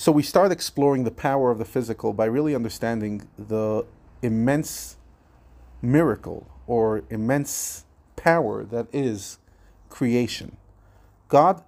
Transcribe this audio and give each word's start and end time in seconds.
So 0.00 0.12
we 0.12 0.22
start 0.22 0.50
exploring 0.50 1.04
the 1.04 1.10
power 1.10 1.50
of 1.50 1.58
the 1.58 1.66
physical 1.66 2.14
by 2.14 2.24
really 2.24 2.54
understanding 2.54 3.28
the 3.36 3.84
immense 4.22 4.96
miracle 5.82 6.50
or 6.66 7.02
immense 7.10 7.84
power 8.16 8.64
that 8.64 8.86
is 8.94 9.36
creation. 9.90 10.56
God 11.28 11.62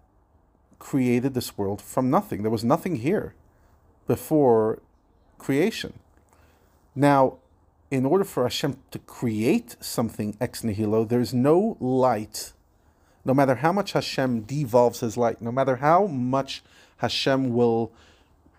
created 0.78 1.34
this 1.34 1.58
world 1.58 1.82
from 1.82 2.08
nothing. 2.08 2.40
There 2.40 2.50
was 2.50 2.64
nothing 2.64 2.96
here 2.96 3.34
before 4.06 4.80
creation. 5.36 5.98
Now, 6.94 7.36
in 7.90 8.06
order 8.06 8.24
for 8.24 8.44
Hashem 8.44 8.78
to 8.92 8.98
create 9.00 9.76
something 9.80 10.38
ex 10.40 10.64
nihilo, 10.64 11.04
there's 11.04 11.34
no 11.34 11.76
light, 11.80 12.54
no 13.26 13.34
matter 13.34 13.56
how 13.56 13.72
much 13.72 13.92
Hashem 13.92 14.44
devolves 14.44 15.00
his 15.00 15.18
light, 15.18 15.42
no 15.42 15.52
matter 15.52 15.76
how 15.76 16.06
much 16.06 16.62
Hashem 16.96 17.52
will, 17.52 17.92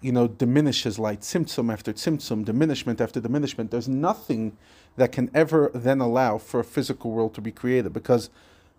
you 0.03 0.11
know, 0.11 0.27
diminish 0.27 0.83
his 0.83 0.99
light, 0.99 1.21
tzimtzum 1.21 1.71
after 1.71 1.93
tzimtzum, 1.93 2.43
diminishment 2.43 2.99
after 2.99 3.21
diminishment, 3.21 3.71
there's 3.71 3.87
nothing 3.87 4.57
that 4.97 5.13
can 5.13 5.31
ever 5.33 5.71
then 5.73 6.01
allow 6.01 6.37
for 6.37 6.59
a 6.59 6.63
physical 6.63 7.11
world 7.11 7.33
to 7.33 7.41
be 7.41 7.51
created 7.51 7.93
because 7.93 8.29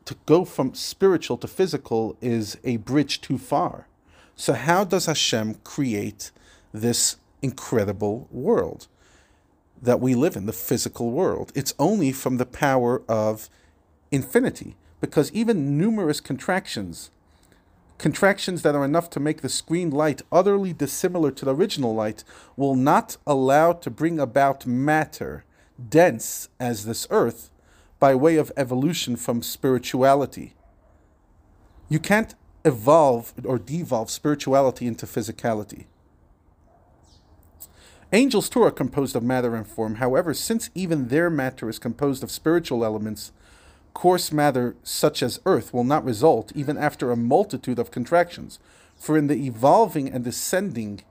to 0.04 0.14
go 0.26 0.44
from 0.44 0.74
spiritual 0.74 1.38
to 1.38 1.48
physical 1.48 2.16
is 2.20 2.58
a 2.62 2.76
bridge 2.76 3.22
too 3.22 3.38
far. 3.38 3.88
So, 4.36 4.52
how 4.52 4.84
does 4.84 5.06
Hashem 5.06 5.54
create 5.64 6.30
this 6.72 7.16
incredible 7.40 8.28
world 8.30 8.86
that 9.80 10.00
we 10.00 10.14
live 10.14 10.36
in, 10.36 10.44
the 10.44 10.52
physical 10.52 11.10
world? 11.10 11.52
It's 11.54 11.74
only 11.78 12.12
from 12.12 12.36
the 12.36 12.46
power 12.46 13.02
of 13.08 13.48
infinity, 14.10 14.76
because 15.00 15.32
even 15.32 15.78
numerous 15.78 16.20
contractions, 16.20 17.10
contractions 17.98 18.62
that 18.62 18.74
are 18.74 18.84
enough 18.84 19.08
to 19.10 19.20
make 19.20 19.40
the 19.40 19.48
screen 19.48 19.90
light 19.90 20.22
utterly 20.32 20.72
dissimilar 20.72 21.30
to 21.30 21.44
the 21.44 21.54
original 21.54 21.94
light, 21.94 22.24
will 22.56 22.74
not 22.74 23.16
allow 23.26 23.72
to 23.72 23.90
bring 23.90 24.18
about 24.18 24.66
matter 24.66 25.44
dense 25.88 26.48
as 26.60 26.84
this 26.84 27.06
earth 27.10 27.50
by 27.98 28.14
way 28.14 28.36
of 28.36 28.52
evolution 28.56 29.16
from 29.16 29.42
spirituality. 29.42 30.54
You 31.88 31.98
can't 31.98 32.34
evolve 32.64 33.32
or 33.44 33.58
devolve 33.58 34.10
spirituality 34.10 34.86
into 34.86 35.06
physicality. 35.06 35.86
Angels 38.12 38.48
too 38.48 38.62
are 38.62 38.70
composed 38.70 39.16
of 39.16 39.22
matter 39.22 39.56
and 39.56 39.66
form. 39.66 39.96
However, 39.96 40.34
since 40.34 40.70
even 40.74 41.08
their 41.08 41.28
matter 41.28 41.68
is 41.68 41.78
composed 41.78 42.22
of 42.22 42.30
spiritual 42.30 42.84
elements, 42.84 43.32
coarse 43.94 44.32
matter 44.32 44.76
such 44.82 45.22
as 45.22 45.40
earth 45.46 45.72
will 45.72 45.84
not 45.84 46.04
result 46.04 46.52
even 46.54 46.76
after 46.76 47.10
a 47.10 47.16
multitude 47.16 47.78
of 47.78 47.90
contractions. 47.90 48.58
For 48.96 49.16
in 49.16 49.28
the 49.28 49.46
evolving 49.46 50.10
and 50.10 50.24
descending 50.24 51.02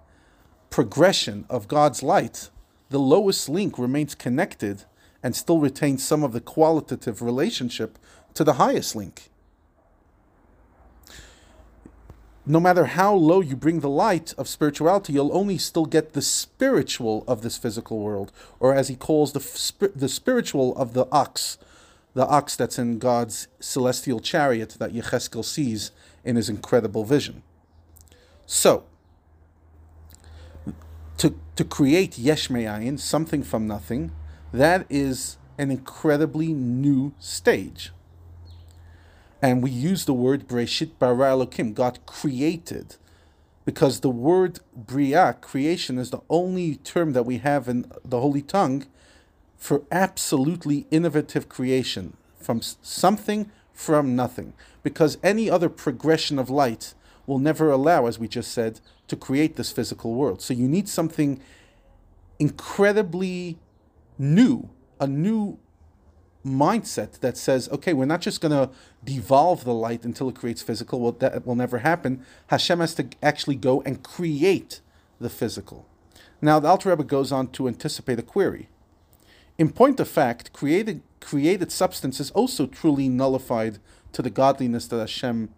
progression 0.70 1.46
of 1.50 1.68
God's 1.68 2.04
light, 2.04 2.50
the 2.90 3.00
lowest 3.00 3.50
link 3.50 3.80
remains 3.80 4.14
connected 4.14 4.84
and 5.24 5.36
still 5.36 5.60
retains 5.60 6.04
some 6.04 6.24
of 6.24 6.34
the 6.34 6.42
qualitative 6.42 7.22
relationship 7.22 7.98
to 8.34 8.44
the 8.44 8.54
highest 8.54 8.96
link. 8.96 9.30
No 12.46 12.60
matter 12.60 12.86
how 12.86 13.16
low 13.16 13.40
you 13.40 13.56
bring 13.56 13.80
the 13.80 13.90
light 13.90 14.34
of 14.38 14.50
spirituality, 14.50 15.14
you'll 15.14 15.36
only 15.36 15.58
still 15.58 15.86
get 15.86 16.12
the 16.12 16.22
spiritual 16.22 17.24
of 17.26 17.42
this 17.42 17.58
physical 17.58 18.00
world, 18.00 18.34
or 18.60 18.76
as 18.76 18.90
he 18.90 18.96
calls 18.96 19.32
the, 19.32 19.92
the 19.96 20.10
spiritual 20.10 20.76
of 20.76 20.94
the 20.94 21.08
ox, 21.10 21.58
the 22.14 22.26
ox 22.28 22.56
that's 22.56 22.78
in 22.78 23.00
God's 23.00 23.48
celestial 23.60 24.20
chariot 24.20 24.76
that 24.80 24.94
Yecheskel 24.94 25.44
sees 25.44 25.92
in 26.24 26.36
his 26.36 26.50
incredible 26.50 27.04
vision. 27.04 27.44
So, 28.46 28.86
to, 31.18 31.36
to 31.56 31.64
create 31.64 32.18
yesh 32.18 32.50
me'ayin, 32.50 33.00
something 33.00 33.44
from 33.44 33.68
nothing, 33.68 34.12
that 34.52 34.86
is 34.90 35.38
an 35.58 35.72
incredibly 35.72 36.54
new 36.54 37.14
stage. 37.20 37.92
And 39.42 39.62
we 39.62 39.72
use 39.72 40.06
the 40.06 40.14
word 40.14 40.48
Breshit 40.48 40.92
bara 41.00 41.32
Elokim, 41.32 41.74
God 41.74 42.00
created, 42.06 42.96
because 43.66 44.00
the 44.00 44.10
word 44.10 44.60
Bria, 44.76 45.38
creation, 45.42 45.98
is 45.98 46.12
the 46.12 46.22
only 46.30 46.76
term 46.76 47.14
that 47.14 47.26
we 47.26 47.40
have 47.40 47.68
in 47.68 47.92
the 48.06 48.20
Holy 48.20 48.42
Tongue 48.42 48.86
for 49.64 49.84
absolutely 49.94 50.86
innovative 50.92 51.48
creation, 51.48 52.18
from 52.38 52.60
something 52.62 53.50
from 53.72 54.14
nothing. 54.14 54.52
Because 54.84 55.18
any 55.24 55.50
other 55.50 55.70
progression 55.70 56.38
of 56.38 56.50
light 56.50 56.94
will 57.26 57.40
never 57.40 57.72
allow, 57.72 58.06
as 58.06 58.20
we 58.20 58.28
just 58.28 58.52
said, 58.52 58.82
to 59.08 59.16
create 59.16 59.56
this 59.56 59.72
physical 59.72 60.16
world. 60.16 60.42
So 60.42 60.54
you 60.54 60.68
need 60.68 60.90
something 60.90 61.40
incredibly 62.40 63.58
new, 64.20 64.70
a 65.00 65.08
new 65.08 65.58
mindset 66.46 67.22
that 67.22 67.38
says, 67.38 67.70
okay, 67.70 67.94
we're 67.94 68.04
not 68.04 68.20
just 68.20 68.42
going 68.42 68.52
to 68.52 68.70
devolve 69.02 69.64
the 69.64 69.74
light 69.74 70.04
until 70.04 70.28
it 70.28 70.36
creates 70.36 70.62
physical. 70.62 71.00
Well, 71.00 71.14
that 71.14 71.48
will 71.48 71.56
never 71.56 71.78
happen. 71.78 72.26
Hashem 72.48 72.82
has 72.82 72.96
to 72.96 73.08
actually 73.24 73.56
go 73.56 73.82
and 73.84 74.04
create 74.04 74.82
the 75.22 75.30
physical. 75.30 75.88
Now, 76.42 76.60
the 76.60 76.68
Alter 76.68 76.90
Rebbe 76.90 77.06
goes 77.06 77.32
on 77.32 77.48
to 77.52 77.70
anticipate 77.70 78.20
a 78.20 78.24
query. 78.24 78.68
In 79.58 79.72
point 79.72 80.00
of 80.00 80.08
fact, 80.08 80.54
created, 80.54 81.02
created 81.20 81.72
substance 81.72 82.20
is 82.20 82.32
also 82.32 82.66
truly 82.66 83.08
nullified 83.08 83.80
to 84.14 84.22
the 84.22 84.30
godliness 84.30 84.88
that 84.88 85.00
Hashem 85.00 85.50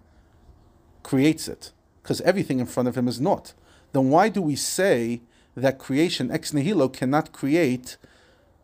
creates 1.03 1.47
it, 1.47 1.72
because 2.01 2.22
everything 2.22 2.59
in 2.59 2.66
front 2.66 2.89
of 2.89 2.97
him 2.97 3.07
is 3.07 3.22
not. 3.22 3.53
Then 3.94 4.09
why 4.09 4.29
do 4.29 4.41
we 4.41 4.55
say 4.55 5.22
that 5.55 5.79
creation 5.79 6.31
ex 6.31 6.53
nihilo 6.53 6.89
cannot 6.89 7.31
create 7.31 7.97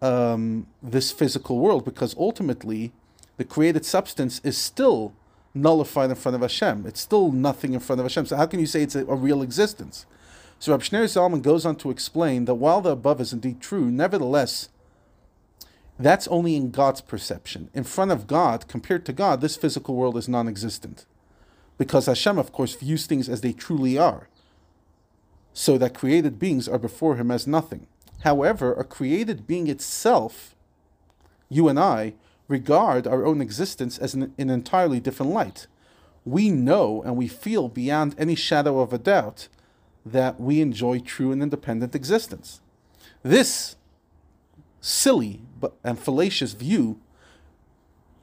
um, 0.02 0.68
this 0.82 1.12
physical 1.12 1.60
world 1.60 1.86
because 1.86 2.16
ultimately 2.18 2.92
the 3.38 3.46
created 3.46 3.86
substance 3.86 4.42
is 4.44 4.58
still 4.58 5.14
nullified 5.54 6.10
in 6.10 6.16
front 6.16 6.36
of 6.36 6.42
Hashem. 6.42 6.86
It's 6.86 7.02
still 7.02 7.32
nothing 7.32 7.74
in 7.74 7.80
front 7.80 8.00
of 8.00 8.06
Hashem. 8.06 8.26
So 8.26 8.36
how 8.36 8.46
can 8.46 8.60
you 8.60 8.66
say 8.66 8.82
it's 8.82 8.96
a, 8.96 9.06
a 9.06 9.16
real 9.16 9.42
existence? 9.42 10.06
So 10.60 10.72
Rab 10.72 10.82
Shneur 10.82 11.06
Zalman 11.06 11.42
goes 11.42 11.66
on 11.66 11.76
to 11.78 11.90
explain 11.90 12.46
that 12.46 12.56
while 12.56 12.82
the 12.82 12.92
above 12.92 13.22
is 13.22 13.34
indeed 13.34 13.62
true, 13.62 13.90
nevertheless, 13.90 14.70
that's 16.02 16.28
only 16.28 16.56
in 16.56 16.72
God's 16.72 17.02
perception. 17.02 17.70
In 17.74 17.84
front 17.84 18.12
of 18.12 18.28
God, 18.28 18.68
compared 18.68 19.06
to 19.06 19.14
God, 19.14 19.42
this 19.42 19.58
physical 19.58 19.96
world 19.96 20.18
is 20.18 20.30
non-existent. 20.30 21.06
Because 21.78 22.06
Hashem, 22.06 22.38
of 22.38 22.52
course, 22.52 22.76
views 22.76 23.06
things 23.06 23.28
as 23.28 23.42
they 23.42 23.54
truly 23.54 23.98
are. 23.98 24.28
So 25.54 25.78
that 25.78 25.94
created 25.94 26.40
beings 26.40 26.68
are 26.68 26.80
before 26.80 27.16
him 27.16 27.32
as 27.32 27.48
nothing. 27.48 27.88
However, 28.24 28.74
a 28.74 28.84
created 28.84 29.48
being 29.48 29.68
itself, 29.68 30.56
you 31.50 31.68
and 31.68 31.80
I, 31.80 32.14
regard 32.48 33.08
our 33.08 33.26
own 33.26 33.42
existence 33.42 33.98
as 33.98 34.14
an, 34.14 34.34
an 34.38 34.50
entirely 34.50 35.00
different 35.00 35.32
light. 35.32 35.68
We 36.24 36.50
know 36.50 37.02
and 37.04 37.18
we 37.18 37.28
feel 37.28 37.68
beyond 37.68 38.16
any 38.18 38.36
shadow 38.36 38.80
of 38.80 38.94
a 38.94 38.98
doubt 38.98 39.48
that 40.06 40.40
we 40.40 40.62
enjoy 40.62 41.00
true 41.00 41.32
and 41.32 41.42
independent 41.42 41.96
existence. 41.96 42.62
This 43.24 43.76
silly 44.82 45.42
but, 45.60 45.74
and 45.84 45.98
fallacious 45.98 46.54
view, 46.54 47.00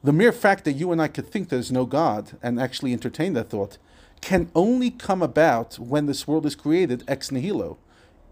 the 0.03 0.13
mere 0.13 0.31
fact 0.31 0.65
that 0.65 0.73
you 0.73 0.91
and 0.91 1.01
I 1.01 1.07
could 1.07 1.27
think 1.27 1.49
there's 1.49 1.71
no 1.71 1.85
God 1.85 2.37
and 2.43 2.59
actually 2.59 2.93
entertain 2.93 3.33
that 3.33 3.49
thought, 3.49 3.77
can 4.21 4.51
only 4.53 4.91
come 4.91 5.21
about 5.21 5.79
when 5.79 6.05
this 6.05 6.27
world 6.27 6.45
is 6.45 6.55
created 6.55 7.03
ex 7.07 7.31
nihilo 7.31 7.77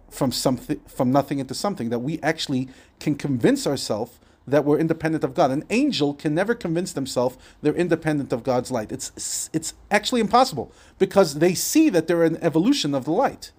from 0.10 0.32
something 0.32 0.80
from 0.88 1.12
nothing 1.12 1.40
into 1.40 1.54
something 1.54 1.90
that 1.90 2.00
we 2.00 2.20
actually 2.22 2.70
can 3.00 3.16
convince 3.16 3.66
ourselves 3.66 4.20
that 4.48 4.64
we're 4.64 4.80
independent 4.80 5.26
of 5.26 5.34
God. 5.34 5.52
An 5.52 5.66
angel 5.70 6.14
can 6.14 6.34
never 6.34 6.56
convince 6.56 6.94
themselves 6.94 7.38
they're 7.62 7.76
independent 7.76 8.32
of 8.32 8.44
God's 8.44 8.72
light. 8.72 8.92
It's 8.92 9.50
it's 9.52 9.74
actually 9.92 10.22
impossible 10.22 10.72
because 10.98 11.36
they 11.36 11.54
see 11.54 11.90
that 11.90 12.08
they're 12.08 12.24
an 12.24 12.38
evolution 12.42 12.96
of 12.96 13.06
the 13.06 13.12
light. 13.12 13.52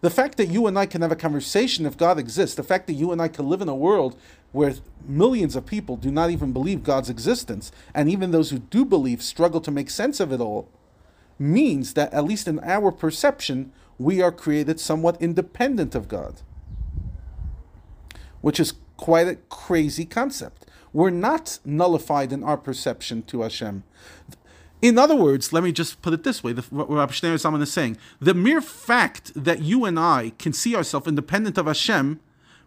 The 0.00 0.10
fact 0.10 0.36
that 0.36 0.46
you 0.46 0.66
and 0.66 0.78
I 0.78 0.86
can 0.86 1.02
have 1.02 1.10
a 1.10 1.16
conversation 1.16 1.84
if 1.84 1.96
God 1.96 2.18
exists, 2.18 2.54
the 2.54 2.62
fact 2.62 2.86
that 2.86 2.92
you 2.92 3.10
and 3.10 3.20
I 3.20 3.28
can 3.28 3.48
live 3.48 3.60
in 3.60 3.68
a 3.68 3.74
world 3.74 4.16
where 4.52 4.74
millions 5.06 5.56
of 5.56 5.66
people 5.66 5.96
do 5.96 6.10
not 6.10 6.30
even 6.30 6.52
believe 6.52 6.84
God's 6.84 7.10
existence, 7.10 7.72
and 7.94 8.08
even 8.08 8.30
those 8.30 8.50
who 8.50 8.60
do 8.60 8.84
believe 8.84 9.22
struggle 9.22 9.60
to 9.60 9.70
make 9.70 9.90
sense 9.90 10.20
of 10.20 10.32
it 10.32 10.40
all, 10.40 10.68
means 11.38 11.94
that 11.94 12.12
at 12.12 12.24
least 12.24 12.46
in 12.48 12.60
our 12.60 12.92
perception, 12.92 13.72
we 13.98 14.22
are 14.22 14.32
created 14.32 14.78
somewhat 14.78 15.20
independent 15.20 15.94
of 15.94 16.08
God, 16.08 16.42
which 18.40 18.60
is 18.60 18.74
quite 18.96 19.26
a 19.26 19.36
crazy 19.48 20.04
concept. 20.04 20.64
We're 20.92 21.10
not 21.10 21.58
nullified 21.64 22.32
in 22.32 22.42
our 22.42 22.56
perception 22.56 23.22
to 23.24 23.42
Hashem. 23.42 23.82
In 24.80 24.96
other 24.96 25.16
words, 25.16 25.52
let 25.52 25.64
me 25.64 25.72
just 25.72 26.02
put 26.02 26.12
it 26.12 26.22
this 26.22 26.44
way: 26.44 26.52
the, 26.52 26.62
what 26.62 26.88
Rabbi 26.88 27.12
Shneur 27.12 27.34
Zalman 27.34 27.62
is 27.62 27.72
saying, 27.72 27.96
the 28.20 28.34
mere 28.34 28.60
fact 28.60 29.32
that 29.34 29.60
you 29.60 29.84
and 29.84 29.98
I 29.98 30.32
can 30.38 30.52
see 30.52 30.76
ourselves 30.76 31.06
independent 31.06 31.58
of 31.58 31.66
Hashem 31.66 32.20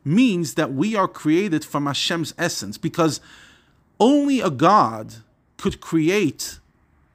means 0.04 0.56
that 0.56 0.74
we 0.74 0.96
are 0.96 1.08
created 1.08 1.64
from 1.64 1.86
Hashem's 1.86 2.34
essence, 2.38 2.78
because 2.78 3.22
only 4.00 4.42
a 4.42 4.50
God 4.50 5.18
could 5.58 5.80
create, 5.80 6.60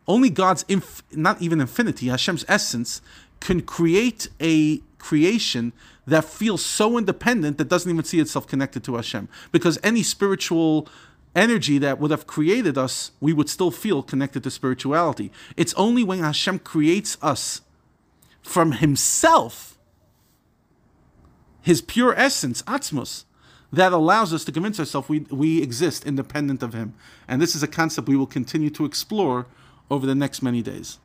only 0.06 0.30
God's 0.30 0.64
inf- 0.68 1.02
not 1.10 1.42
even 1.42 1.60
infinity, 1.60 2.06
Hashem's 2.06 2.44
essence 2.48 3.02
can 3.40 3.60
create 3.60 4.28
a 4.40 4.78
creation 4.98 5.72
that 6.06 6.24
feels 6.24 6.64
so 6.64 6.96
independent 6.96 7.58
that 7.58 7.68
doesn't 7.68 7.90
even 7.90 8.04
see 8.04 8.20
itself 8.20 8.46
connected 8.46 8.84
to 8.84 8.94
Hashem. 8.94 9.28
Because 9.50 9.78
any 9.82 10.04
spiritual 10.04 10.88
energy 11.36 11.78
that 11.78 12.00
would 12.00 12.10
have 12.10 12.26
created 12.26 12.76
us, 12.76 13.12
we 13.20 13.32
would 13.32 13.48
still 13.48 13.70
feel 13.70 14.02
connected 14.02 14.42
to 14.42 14.50
spirituality. 14.50 15.30
It's 15.56 15.74
only 15.74 16.02
when 16.02 16.18
Hashem 16.20 16.60
creates 16.60 17.16
us 17.22 17.60
from 18.42 18.72
Himself, 18.72 19.78
His 21.60 21.82
pure 21.82 22.14
essence, 22.16 22.62
Atzmus, 22.62 23.24
that 23.72 23.92
allows 23.92 24.32
us 24.32 24.44
to 24.44 24.52
convince 24.52 24.80
ourselves 24.80 25.08
we, 25.08 25.20
we 25.30 25.62
exist 25.62 26.06
independent 26.06 26.62
of 26.62 26.72
Him. 26.72 26.94
And 27.28 27.42
this 27.42 27.54
is 27.54 27.62
a 27.62 27.68
concept 27.68 28.08
we 28.08 28.16
will 28.16 28.26
continue 28.26 28.70
to 28.70 28.84
explore 28.84 29.46
over 29.90 30.06
the 30.06 30.14
next 30.14 30.42
many 30.42 30.62
days. 30.62 30.98